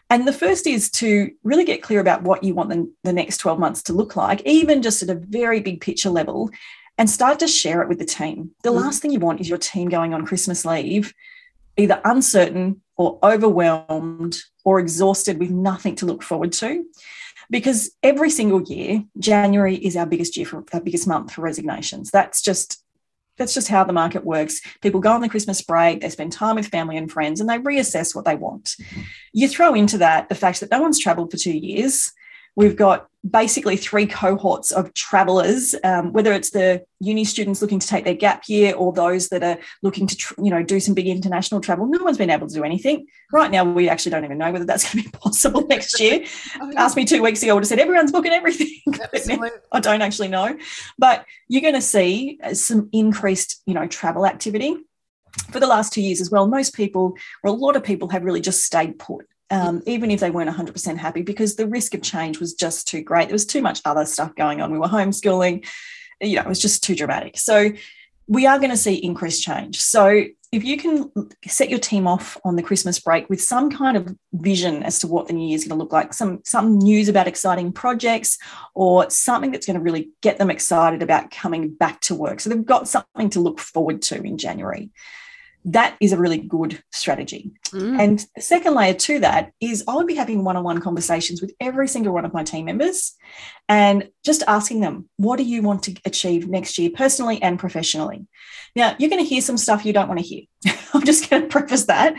[0.10, 3.38] And the first is to really get clear about what you want the, the next
[3.38, 6.50] 12 months to look like, even just at a very big picture level,
[6.98, 8.52] and start to share it with the team.
[8.64, 8.82] The mm.
[8.82, 11.14] last thing you want is your team going on Christmas leave
[11.78, 16.86] either uncertain or overwhelmed or exhausted with nothing to look forward to.
[17.50, 22.12] Because every single year, January is our biggest year for our biggest month for resignations.
[22.12, 22.84] That's just
[23.38, 24.60] that's just how the market works.
[24.82, 27.58] People go on the Christmas break, they spend time with family and friends, and they
[27.58, 28.76] reassess what they want.
[29.34, 32.12] You throw into that the fact that no one's traveled for two years.
[32.56, 37.88] We've got basically three cohorts of travelers, um, whether it's the uni students looking to
[37.88, 40.94] take their gap year or those that are looking to, tr- you know, do some
[40.94, 41.86] big international travel.
[41.86, 43.08] No one's been able to do anything.
[43.32, 46.24] Right now, we actually don't even know whether that's going to be possible next year.
[46.62, 46.84] oh, yeah.
[46.84, 48.80] Asked me two weeks ago, I would have said everyone's booking everything.
[49.72, 50.58] I don't actually know.
[50.98, 54.78] But you're going to see some increased, you know, travel activity
[55.52, 56.48] for the last two years as well.
[56.48, 60.20] Most people, or a lot of people, have really just stayed put um, even if
[60.20, 63.28] they weren't 100% happy, because the risk of change was just too great.
[63.28, 64.72] There was too much other stuff going on.
[64.72, 65.66] We were homeschooling,
[66.22, 67.38] you know, it was just too dramatic.
[67.38, 67.72] So
[68.28, 69.80] we are going to see increased change.
[69.80, 71.12] So if you can
[71.48, 75.08] set your team off on the Christmas break with some kind of vision as to
[75.08, 78.38] what the new year is going to look like, some some news about exciting projects
[78.74, 82.40] or something that's going to really get them excited about coming back to work.
[82.40, 84.90] So they've got something to look forward to in January.
[85.66, 87.52] That is a really good strategy.
[87.68, 88.00] Mm.
[88.00, 91.42] And the second layer to that is I would be having one on one conversations
[91.42, 93.16] with every single one of my team members
[93.68, 98.26] and just asking them, what do you want to achieve next year, personally and professionally?
[98.76, 100.44] Now, you're going to hear some stuff you don't want to hear.
[100.94, 102.16] I'm just going to preface that.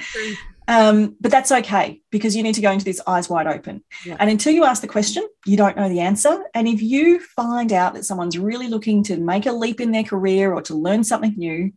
[0.68, 3.82] Um, but that's okay because you need to go into this eyes wide open.
[4.06, 4.16] Yeah.
[4.20, 6.44] And until you ask the question, you don't know the answer.
[6.54, 10.04] And if you find out that someone's really looking to make a leap in their
[10.04, 11.72] career or to learn something new,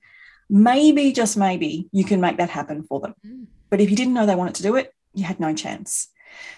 [0.49, 3.15] maybe, just maybe, you can make that happen for them.
[3.25, 3.47] Mm.
[3.69, 6.09] But if you didn't know they wanted to do it, you had no chance.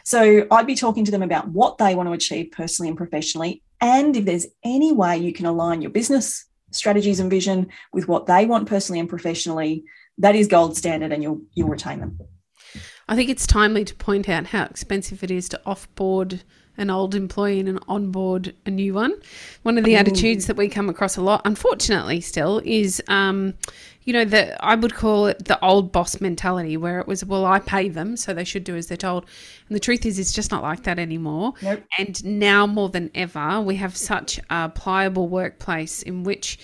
[0.04, 3.62] So I'd be talking to them about what they want to achieve personally and professionally.
[3.82, 8.26] And if there's any way you can align your business strategies and vision with what
[8.26, 9.84] they want personally and professionally,
[10.18, 12.20] that is gold standard and you'll you'll retain them.
[13.08, 16.42] I think it's timely to point out how expensive it is to offboard
[16.78, 19.14] an old employee and onboard a new one.
[19.64, 19.98] One of the Ooh.
[19.98, 23.54] attitudes that we come across a lot, unfortunately, still is, um,
[24.04, 27.46] you know, that I would call it the old boss mentality, where it was, well,
[27.46, 29.26] I pay them, so they should do as they're told.
[29.68, 31.54] And the truth is, it's just not like that anymore.
[31.62, 31.84] Nope.
[31.98, 36.60] And now more than ever, we have such a pliable workplace in which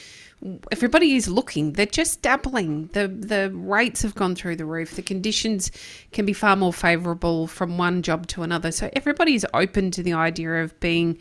[0.72, 1.74] everybody is looking.
[1.74, 2.88] They're just dabbling.
[2.94, 4.96] The the rates have gone through the roof.
[4.96, 5.72] The conditions
[6.12, 8.72] can be far more favourable from one job to another.
[8.72, 11.18] So everybody is open to the idea of being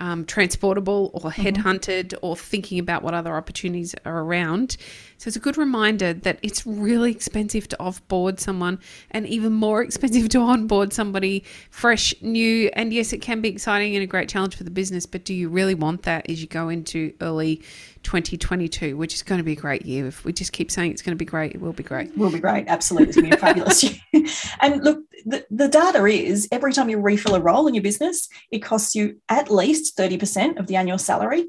[0.00, 1.42] um, transportable or mm-hmm.
[1.42, 2.26] headhunted mm-hmm.
[2.26, 4.76] or thinking about what other opportunities are around.
[5.18, 8.78] So it's a good reminder that it's really expensive to offboard someone
[9.10, 12.70] and even more expensive to onboard somebody fresh, new.
[12.74, 15.34] And yes, it can be exciting and a great challenge for the business, but do
[15.34, 17.62] you really want that as you go into early
[18.02, 20.06] 2022, which is going to be a great year?
[20.06, 22.16] If we just keep saying it's going to be great, it will be great.
[22.16, 22.66] Will be great.
[22.68, 23.08] Absolutely.
[23.08, 23.82] It's going to be a fabulous
[24.12, 24.26] year.
[24.60, 28.28] And look, the, the data is every time you refill a role in your business,
[28.50, 31.46] it costs you at least 30% of the annual salary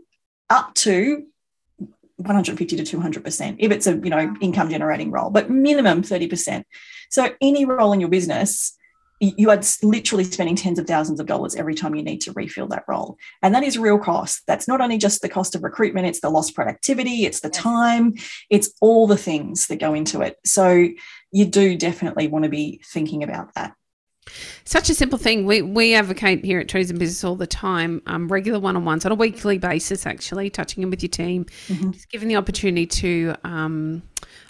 [0.49, 1.25] up to
[2.17, 6.63] 150 to 200% if it's a you know income generating role but minimum 30%
[7.11, 8.75] so any role in your business
[9.19, 12.67] you are literally spending tens of thousands of dollars every time you need to refill
[12.67, 13.17] that role.
[13.41, 14.43] And that is real cost.
[14.45, 18.13] That's not only just the cost of recruitment it's the lost productivity it's the time
[18.49, 20.37] it's all the things that go into it.
[20.45, 20.89] So
[21.31, 23.73] you do definitely want to be thinking about that
[24.65, 25.45] such a simple thing.
[25.45, 28.85] We we advocate here at Tradies in Business all the time, um, regular one on
[28.85, 31.91] ones on a weekly basis, actually, touching in with your team, mm-hmm.
[31.91, 34.01] just giving the opportunity to, um,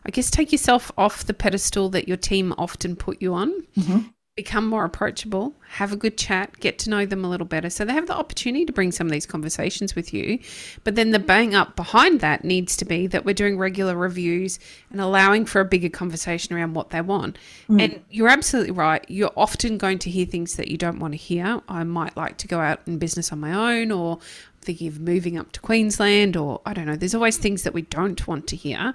[0.06, 3.54] I guess, take yourself off the pedestal that your team often put you on.
[3.78, 7.72] Mm-hmm become more approachable, have a good chat, get to know them a little better.
[7.72, 10.38] So they have the opportunity to bring some of these conversations with you.
[10.84, 14.60] But then the bang up behind that needs to be that we're doing regular reviews
[14.92, 17.40] and allowing for a bigger conversation around what they want.
[17.68, 17.82] Mm.
[17.82, 19.04] And you're absolutely right.
[19.10, 21.64] You're often going to hear things that you don't want to hear.
[21.68, 24.20] I might like to go out in business on my own or
[24.62, 26.96] thinking of moving up to Queensland or I don't know.
[26.96, 28.94] There's always things that we don't want to hear.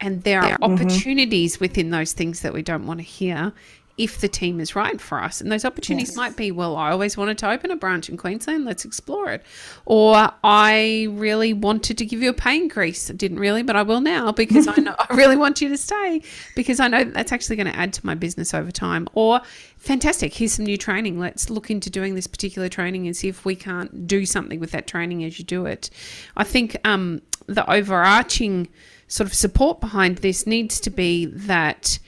[0.00, 0.64] And there are mm-hmm.
[0.64, 3.54] opportunities within those things that we don't want to hear
[3.98, 5.40] if the team is right for us.
[5.40, 6.16] And those opportunities yes.
[6.16, 9.42] might be, well, I always wanted to open a branch in Queensland, let's explore it.
[9.84, 13.10] Or I really wanted to give you a pay increase.
[13.10, 15.76] I didn't really, but I will now because I know I really want you to
[15.76, 16.22] stay
[16.56, 19.08] because I know that's actually going to add to my business over time.
[19.14, 19.40] Or
[19.76, 21.18] fantastic, here's some new training.
[21.18, 24.70] Let's look into doing this particular training and see if we can't do something with
[24.70, 25.90] that training as you do it.
[26.36, 28.68] I think um, the overarching
[29.08, 31.98] sort of support behind this needs to be that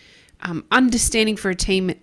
[0.45, 1.95] um, understanding for a team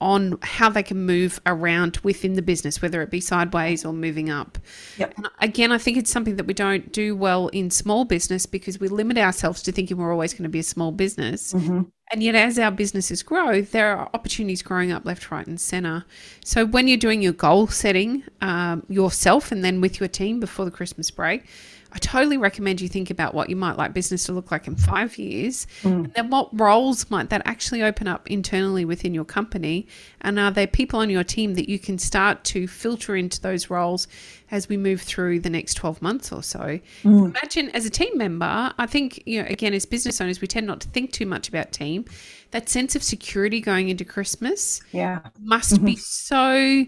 [0.00, 4.30] on how they can move around within the business, whether it be sideways or moving
[4.30, 4.58] up.
[4.96, 5.14] Yep.
[5.16, 8.78] And again, I think it's something that we don't do well in small business because
[8.78, 11.52] we limit ourselves to thinking we're always going to be a small business.
[11.52, 11.82] Mm-hmm.
[12.10, 16.06] And yet, as our businesses grow, there are opportunities growing up left, right, and center.
[16.42, 20.64] So, when you're doing your goal setting um, yourself and then with your team before
[20.64, 21.44] the Christmas break,
[21.90, 24.76] I totally recommend you think about what you might like business to look like in
[24.76, 25.66] five years.
[25.82, 26.04] Mm.
[26.04, 29.86] And then what roles might that actually open up internally within your company?
[30.20, 33.70] And are there people on your team that you can start to filter into those
[33.70, 34.06] roles
[34.50, 36.78] as we move through the next 12 months or so?
[37.04, 37.26] Mm.
[37.26, 40.66] Imagine as a team member, I think, you know, again, as business owners, we tend
[40.66, 42.04] not to think too much about team.
[42.50, 45.20] That sense of security going into Christmas yeah.
[45.40, 45.86] must mm-hmm.
[45.86, 46.84] be so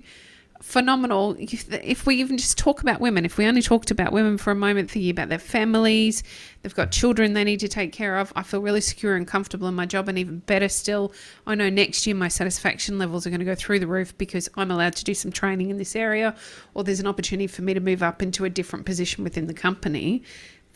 [0.61, 1.37] phenomenal.
[1.39, 4.55] If we even just talk about women, if we only talked about women for a
[4.55, 6.23] moment, thinking about their families,
[6.63, 8.33] they've got children they need to take care of.
[8.37, 11.13] I feel really secure and comfortable in my job, and even better still,
[11.47, 14.49] I know next year my satisfaction levels are going to go through the roof because
[14.57, 16.35] I'm allowed to do some training in this area,
[16.75, 19.55] or there's an opportunity for me to move up into a different position within the
[19.55, 20.23] company.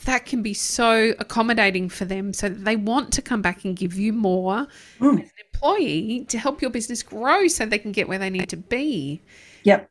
[0.07, 3.77] That can be so accommodating for them so that they want to come back and
[3.77, 4.67] give you more
[4.99, 5.23] mm.
[5.23, 8.49] as an employee to help your business grow so they can get where they need
[8.49, 9.23] to be.
[9.65, 9.91] Yep.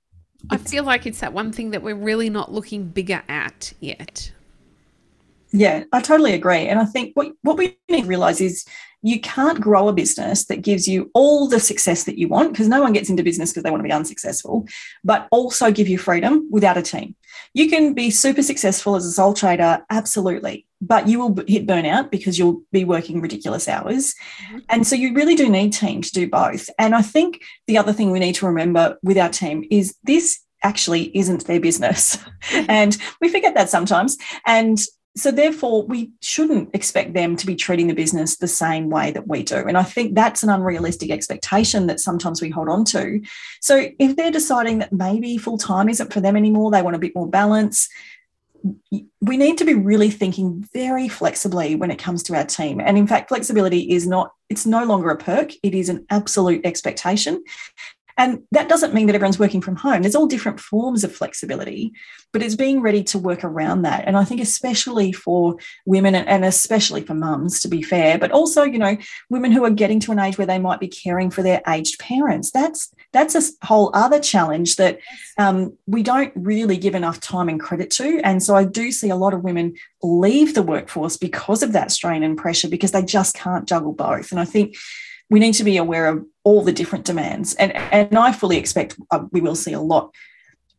[0.49, 4.32] I feel like it's that one thing that we're really not looking bigger at yet.
[5.51, 6.67] Yeah, I totally agree.
[6.67, 8.65] And I think what, what we need to realize is
[9.04, 12.70] you can't grow a business that gives you all the success that you want because
[12.70, 14.66] no one gets into business because they want to be unsuccessful,
[15.04, 17.14] but also give you freedom without a team.
[17.54, 22.12] You can be super successful as a sole trader, absolutely, but you will hit burnout
[22.12, 24.16] because you'll be working ridiculous hours.
[24.47, 24.60] Mm-hmm.
[24.70, 26.70] And so you really do need team to do both.
[26.80, 30.39] And I think the other thing we need to remember with our team is this
[30.64, 32.18] actually isn't their business.
[32.54, 34.18] and we forget that sometimes.
[34.45, 34.80] And
[35.16, 39.28] so therefore we shouldn't expect them to be treating the business the same way that
[39.28, 39.57] we do.
[39.57, 43.22] And i think that's an unrealistic expectation that sometimes we hold on to.
[43.61, 46.99] So if they're deciding that maybe full time isn't for them anymore they want a
[46.99, 47.89] bit more balance
[49.20, 52.80] we need to be really thinking very flexibly when it comes to our team.
[52.80, 55.51] And in fact flexibility is not it's no longer a perk.
[55.64, 57.43] It is an absolute expectation
[58.18, 60.01] and that doesn't mean that everyone's working from home.
[60.01, 61.93] There's all different forms of flexibility,
[62.32, 64.05] but it's being ready to work around that.
[64.07, 68.64] And I think, especially for women and especially for mums, to be fair, but also,
[68.64, 68.97] you know,
[69.30, 71.99] women who are getting to an age where they might be caring for their aged
[71.99, 72.51] parents.
[72.51, 74.99] That's that's a whole other challenge that
[75.38, 78.20] um, we don't really give enough time and credit to.
[78.24, 81.91] And so I do see a lot of women leave the workforce because of that
[81.91, 84.32] strain and pressure because they just can't juggle both.
[84.32, 84.76] And I think
[85.30, 87.53] we need to be aware of all the different demands.
[87.55, 90.13] And, and I fully expect uh, we will see a lot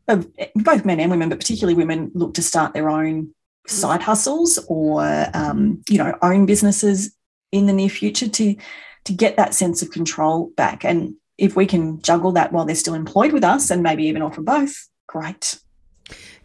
[0.08, 3.34] of both men and women, but particularly women look to start their own
[3.66, 7.14] side hustles or, um, you know, own businesses
[7.52, 8.56] in the near future to,
[9.04, 10.84] to get that sense of control back.
[10.84, 14.22] And if we can juggle that while they're still employed with us and maybe even
[14.22, 15.58] offer both, great.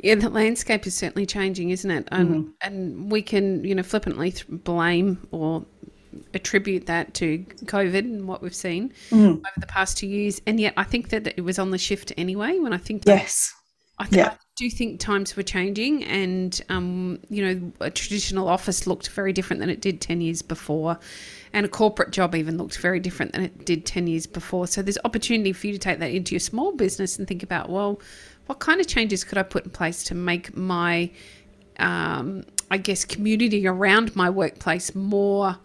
[0.01, 2.07] Yeah, the landscape is certainly changing, isn't it?
[2.11, 2.49] And mm-hmm.
[2.61, 5.65] and we can, you know, flippantly blame or
[6.33, 9.37] attribute that to COVID and what we've seen mm.
[9.37, 10.41] over the past two years.
[10.47, 12.59] And yet, I think that it was on the shift anyway.
[12.59, 13.53] When I think yes,
[13.97, 14.29] I, th- yeah.
[14.31, 19.33] I do think times were changing, and um, you know, a traditional office looked very
[19.33, 20.99] different than it did ten years before,
[21.53, 24.67] and a corporate job even looked very different than it did ten years before.
[24.67, 27.69] So there's opportunity for you to take that into your small business and think about,
[27.69, 28.01] well,
[28.47, 31.11] what kind of changes could I put in place to make my
[31.79, 35.57] um, I guess community around my workplace more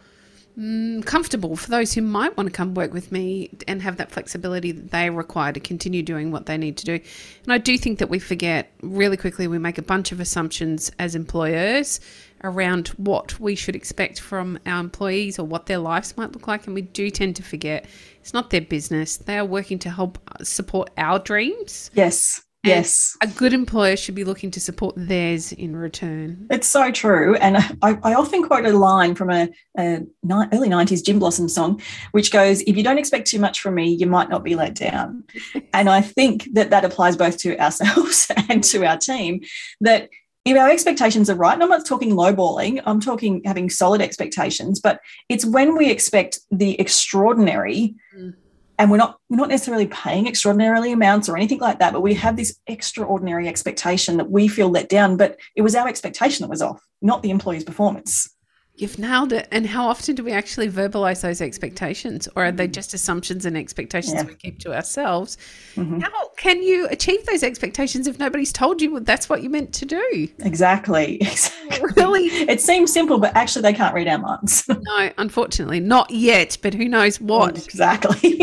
[0.59, 4.13] Mm, comfortable for those who might want to come work with me and have that
[4.13, 7.01] flexibility that they require to continue doing what they need to do.
[7.43, 10.93] And I do think that we forget really quickly, we make a bunch of assumptions
[11.01, 11.99] as employers
[12.45, 16.67] around what we should expect from our employees or what their lives might look like.
[16.67, 17.87] And we do tend to forget
[18.21, 19.17] it's not their business.
[19.17, 21.91] They are working to help support our dreams.
[21.95, 22.43] Yes.
[22.65, 23.17] Yes.
[23.21, 26.47] A good employer should be looking to support theirs in return.
[26.51, 27.37] It's so true.
[27.37, 29.49] And I, I often quote a line from a,
[29.79, 30.01] a,
[30.31, 31.81] early 90s Gin Blossom song,
[32.13, 34.75] which goes, If you don't expect too much from me, you might not be let
[34.75, 35.25] down.
[35.73, 39.41] and I think that that applies both to ourselves and to our team,
[39.81, 40.09] that
[40.45, 44.79] if our expectations are right, and I'm not talking lowballing, I'm talking having solid expectations,
[44.79, 45.01] but
[45.31, 47.95] it's when we expect the extraordinary.
[48.17, 48.35] Mm
[48.79, 52.15] and we're not we're not necessarily paying extraordinarily amounts or anything like that but we
[52.15, 56.51] have this extraordinary expectation that we feel let down but it was our expectation that
[56.51, 58.35] was off not the employee's performance
[58.77, 59.47] You've nailed it.
[59.53, 63.57] And how often do we actually verbalize those expectations, or are they just assumptions and
[63.57, 64.25] expectations yeah.
[64.25, 65.39] we keep to ourselves?
[65.77, 66.01] Mm-hmm.
[66.01, 69.87] How can you achieve those expectations if nobody's told you that's what you meant to
[69.87, 70.29] do?
[70.41, 71.17] Exactly.
[71.21, 71.81] exactly.
[71.97, 72.27] Really?
[72.27, 74.69] It seems simple, but actually, they can't read our minds.
[74.69, 76.59] no, unfortunately, not yet.
[76.61, 77.65] But who knows what?
[77.65, 78.41] Exactly.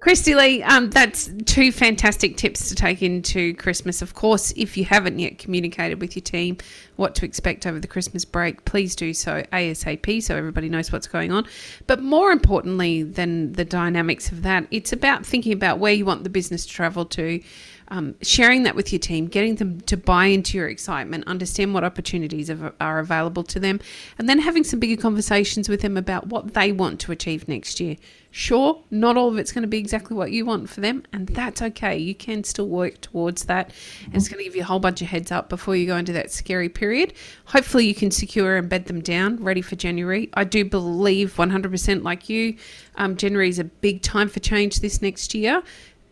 [0.00, 4.00] Kristy-Lee, um, that's two fantastic tips to take into Christmas.
[4.00, 6.56] Of course, if you haven't yet communicated with your team
[6.96, 11.06] what to expect over the Christmas break, please do so ASAP so everybody knows what's
[11.06, 11.46] going on.
[11.86, 16.24] But more importantly than the dynamics of that, it's about thinking about where you want
[16.24, 17.42] the business to travel to,
[17.88, 21.84] um, sharing that with your team, getting them to buy into your excitement, understand what
[21.84, 23.80] opportunities are, are available to them,
[24.16, 27.80] and then having some bigger conversations with them about what they want to achieve next
[27.80, 27.96] year.
[28.32, 31.26] Sure, not all of it's going to be exactly what you want for them, and
[31.28, 31.98] that's okay.
[31.98, 33.72] You can still work towards that.
[34.04, 35.96] And it's going to give you a whole bunch of heads up before you go
[35.96, 37.12] into that scary period.
[37.46, 40.30] Hopefully, you can secure and bed them down, ready for January.
[40.34, 42.56] I do believe 100% like you,
[42.96, 45.62] um, January is a big time for change this next year.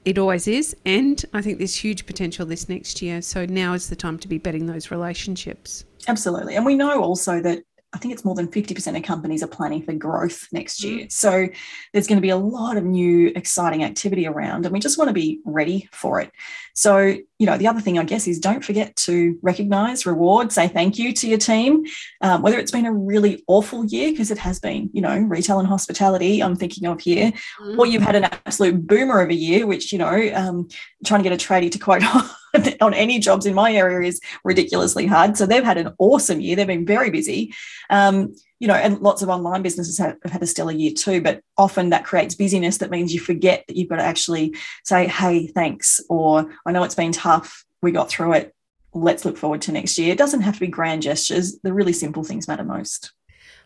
[0.05, 0.75] It always is.
[0.85, 3.23] And I think there's huge potential this next year.
[3.23, 5.85] So now is the time to be betting those relationships.
[6.09, 6.57] Absolutely.
[6.57, 7.62] And we know also that
[7.95, 11.07] I think it's more than 50% of companies are planning for growth next year.
[11.07, 11.12] Mm.
[11.12, 11.49] So
[11.93, 15.09] there's going to be a lot of new exciting activity around, and we just want
[15.09, 16.30] to be ready for it.
[16.74, 16.99] So,
[17.39, 20.99] you know, the other thing I guess is don't forget to recognize, reward, say thank
[20.99, 21.84] you to your team,
[22.20, 25.59] um, whether it's been a really awful year, because it has been, you know, retail
[25.59, 27.80] and hospitality, I'm thinking of here, mm-hmm.
[27.80, 30.68] or you've had an absolute boomer of a year, which, you know, um,
[31.07, 32.03] trying to get a tradie to quote
[32.81, 35.37] on any jobs in my area is ridiculously hard.
[35.37, 36.57] So they've had an awesome year.
[36.57, 37.55] They've been very busy.
[37.91, 41.21] Um, you know, and lots of online businesses have, have, had a stellar year too,
[41.21, 45.07] but often that creates busyness that means you forget that you've got to actually say,
[45.07, 47.65] hey, thanks, or I know it's been tough.
[47.83, 48.55] We got through it.
[48.93, 50.13] Let's look forward to next year.
[50.13, 51.59] It doesn't have to be grand gestures.
[51.61, 53.13] The really simple things matter most.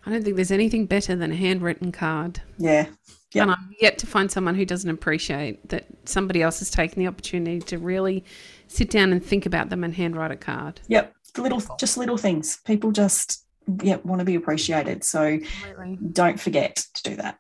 [0.05, 2.43] I don't think there's anything better than a handwritten card.
[2.59, 2.89] Yeah.
[3.35, 3.43] Yep.
[3.43, 7.09] And I'm yet to find someone who doesn't appreciate that somebody else has taken the
[7.09, 8.25] opportunity to really
[8.73, 10.81] sit down and think about them and handwrite a card.
[10.89, 11.15] Yep.
[11.39, 12.59] Little, just little things.
[12.65, 13.47] People just
[13.83, 15.05] yeah, want to be appreciated.
[15.05, 15.99] So Absolutely.
[16.13, 17.39] don't forget to do that.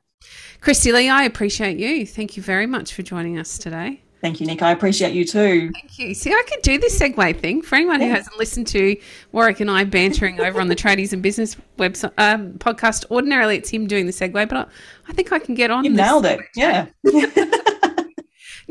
[0.61, 2.07] Kristy-Lee, I appreciate you.
[2.07, 4.03] Thank you very much for joining us today.
[4.23, 4.63] Thank you, Nic.
[4.63, 5.73] I appreciate you too.
[5.73, 6.15] Thank you.
[6.15, 8.07] See, I could do this segue thing for anyone yeah.
[8.07, 8.97] who hasn't listened to
[9.33, 13.05] Warwick and I bantering over on the Tradies in Business website um, podcast.
[13.11, 14.67] Ordinarily, it's him doing the segue, but I,
[15.09, 15.85] I think I can get on.
[15.85, 16.41] You nailed it.
[16.55, 16.87] Yeah.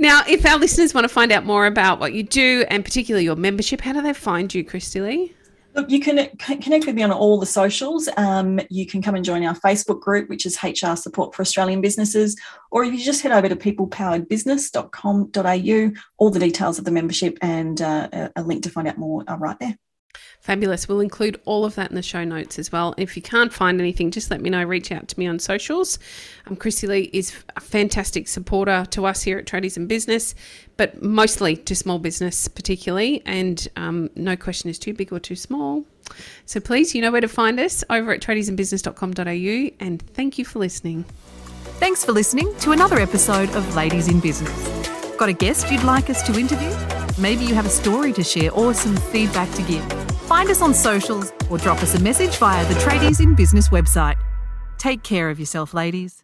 [0.02, 3.24] now, if our listeners want to find out more about what you do and particularly
[3.24, 5.36] your membership, how do they find you, Kristy-Lee?
[5.74, 8.10] Look, you can connect with me on all the socials.
[8.18, 11.80] Um, you can come and join our Facebook group, which is HR Support for Australian
[11.80, 12.36] Businesses,
[12.72, 17.82] or if you just head over to peoplepoweredbusiness.com.au, all the details of the membership and
[17.82, 19.78] uh, a link to find out more are right there.
[20.42, 20.89] Fabulous.
[20.89, 22.96] We'll include all of that in the show notes as well.
[22.98, 24.64] If you can't find anything, just let me know.
[24.64, 26.00] Reach out to me on socials.
[26.48, 30.34] Um, Kristy-Lee is a fantastic supporter to us here at Tradies in Business,
[30.78, 33.22] but mostly to small business, particularly.
[33.24, 35.86] And um, no question is too big or too small.
[36.48, 39.76] So please, you know where to find us over at tradiesinbusiness.com.au.
[39.80, 41.06] And thank you for listening.
[41.78, 44.52] Thanks for listening to another episode of Ladies in Business.
[45.18, 46.76] Got a guest you'd like us to interview?
[47.22, 50.21] Maybe you have a story to share or some feedback to give.
[50.32, 54.16] Find us on socials or drop us a message via the Tradies in Business website.
[54.78, 56.20] Take care of yourself, ladies.